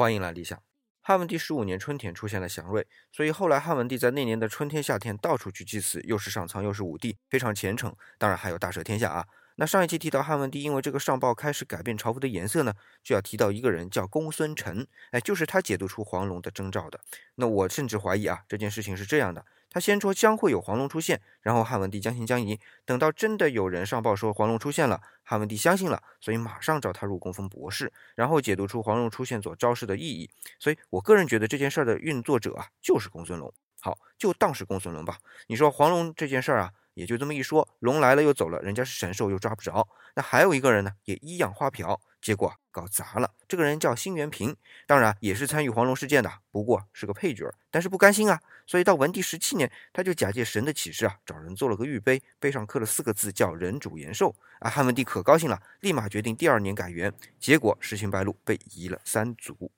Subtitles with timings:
[0.00, 0.58] 欢迎来理想。
[1.02, 7.94] 汉文帝十五年春天出现了祥瑞，所以后来汉文帝在那年的春天、夏天到处去祭祀，又是上苍又是武帝，非常虔诚。
[8.16, 9.26] 当然还有大赦天下啊。
[9.56, 16.98] 那上一期提到汉文帝因为这个上报开始改变朝服的颜色呢，就要提到一个人叫公孙臣，哎，就是他解读出黄龙的征兆的。
[17.34, 19.44] 那我甚至怀疑啊，这件事情是这样的。
[19.70, 30.28] 他先说将会有黄龙出现，然后汉文帝将信将疑，等到真的有人上报说黄龙出现了，汉文帝相信了，所以马上召他入宫封博士，然后解读出黄龙出现所昭示的意义。
[30.58, 33.52] 所以我个人觉得这件事儿的运作者啊，就是公孙龙。
[33.80, 35.16] 好，就当是公孙龙吧。
[35.46, 39.88] 你说黄龙这件事儿啊，也就这么一说，龙来了又走了，人家是神兽又抓不着。
[40.14, 41.98] 那还有一个人呢，也一样花瓢。
[42.20, 43.32] 结果搞砸了。
[43.48, 44.56] 这个人叫辛元平，
[44.86, 47.52] 当然也是参与黄龙事件的，不过是个配角。
[47.70, 54.34] 但是不甘心啊，所以到文帝十七年，他就假借神的启示啊，找人做了个玉碑，碑上刻了四个字，叫“人主延寿”。
[54.60, 57.12] 啊，汉文帝可高兴了，立马决定第二年改元。
[57.38, 59.70] 结果事情败露，被移了三族。